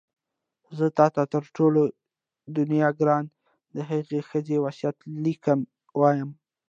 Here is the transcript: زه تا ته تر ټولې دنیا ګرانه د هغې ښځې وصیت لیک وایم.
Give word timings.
زه 0.77 0.85
تا 0.97 1.05
ته 1.15 1.23
تر 1.33 1.43
ټولې 1.55 1.83
دنیا 2.57 2.89
ګرانه 2.99 3.31
د 3.75 3.77
هغې 3.89 4.19
ښځې 4.29 4.57
وصیت 4.65 4.97
لیک 5.23 5.43
وایم. 5.99 6.29